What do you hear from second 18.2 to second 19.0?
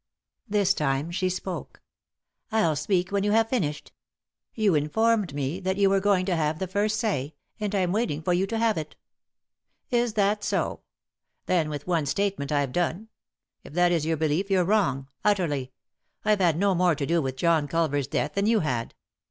than you had."